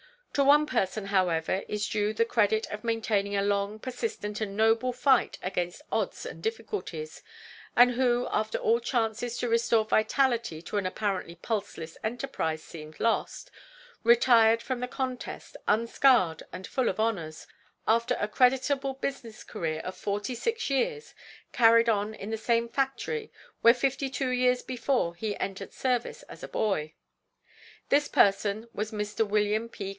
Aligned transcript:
To 0.33 0.43
one 0.43 0.65
person, 0.65 1.07
however, 1.07 1.61
is 1.67 1.87
due 1.87 2.11
the 2.13 2.25
credit 2.25 2.65
of 2.71 2.85
maintaining 2.85 3.35
a 3.35 3.43
long, 3.43 3.77
persistent 3.77 4.39
and 4.41 4.57
noble 4.57 4.93
fight 4.93 5.37
against 5.43 5.81
odds 5.91 6.25
and 6.25 6.41
difficulties, 6.41 7.21
and 7.75 7.91
who, 7.91 8.27
after 8.31 8.57
all 8.57 8.79
chances 8.79 9.37
to 9.37 9.49
restore 9.49 9.85
vitality 9.85 10.61
to 10.63 10.77
an 10.77 10.85
apparently 10.87 11.35
pulseless 11.35 11.97
enterprise 12.03 12.63
seemed 12.63 12.99
lost, 12.99 13.51
retired 14.03 14.63
from 14.63 14.79
the 14.79 14.87
contest, 14.87 15.55
unscarred 15.67 16.41
and 16.51 16.65
full 16.65 16.89
of 16.89 16.99
honors, 16.99 17.45
after 17.85 18.15
a 18.19 18.27
creditable 18.29 18.93
business 18.95 19.43
career 19.43 19.81
of 19.81 19.95
forty 19.95 20.33
six 20.33 20.69
years, 20.71 21.13
carried 21.51 21.89
on 21.89 22.15
in 22.15 22.31
the 22.31 22.37
same 22.37 22.67
factory 22.69 23.31
where 23.61 23.73
fifty 23.73 24.09
two 24.09 24.29
years 24.29 24.63
before 24.63 25.13
he 25.13 25.37
entered 25.37 25.73
service 25.73 26.23
as 26.23 26.41
a 26.41 26.47
boy. 26.47 26.93
This 27.89 28.07
person 28.07 28.67
was 28.73 28.91
Mr. 28.91 29.23
Wm. 29.27 29.69
P. 29.69 29.89